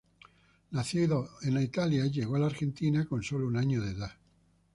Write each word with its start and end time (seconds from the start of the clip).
Nacido 0.71 1.29
en 1.43 1.61
Italia, 1.61 2.07
llegó 2.07 2.35
a 2.35 2.39
la 2.39 2.47
Argentina 2.47 3.05
con 3.05 3.21
solo 3.21 3.45
un 3.45 3.55
año 3.55 3.83
de 3.83 3.91
edad. 3.91 4.11